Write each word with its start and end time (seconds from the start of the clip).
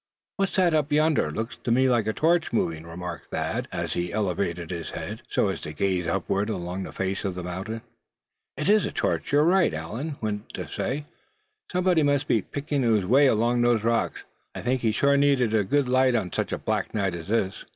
"What's 0.37 0.55
that 0.55 0.73
up 0.73 0.91
yonder; 0.91 1.29
looks 1.29 1.57
to 1.57 1.69
me 1.69 1.87
like 1.87 2.07
a 2.07 2.11
torch 2.13 2.51
moving?" 2.51 2.87
remarked 2.87 3.27
Thad, 3.27 3.67
as 3.71 3.93
he 3.93 4.11
elevated 4.11 4.71
his 4.71 4.89
head, 4.89 5.21
so 5.29 5.49
as 5.49 5.61
to 5.61 5.73
gaze 5.73 6.07
upward, 6.07 6.49
along 6.49 6.81
the 6.81 6.91
face 6.91 7.23
of 7.23 7.35
the 7.35 7.43
mountain. 7.43 7.83
"It 8.57 8.67
is 8.67 8.87
a 8.87 8.91
torch, 8.91 9.31
right 9.31 9.71
you 9.71 9.77
are," 9.77 9.79
Allan 9.79 10.17
went 10.19 10.45
on 10.57 10.65
to 10.65 10.71
say; 10.73 11.05
"somebody 11.71 12.01
must 12.01 12.27
be 12.27 12.41
picking 12.41 12.81
his 12.81 13.05
way 13.05 13.27
along 13.27 13.59
among 13.59 13.61
those 13.75 13.83
rocks. 13.83 14.23
I'd 14.55 14.63
think 14.63 14.81
he'd 14.81 14.93
sure 14.93 15.15
need 15.17 15.39
a 15.39 15.63
good 15.63 15.87
light 15.87 16.15
on 16.15 16.33
such 16.33 16.51
a 16.51 16.57
black 16.57 16.95
night 16.95 17.13
as 17.13 17.27
this." 17.27 17.65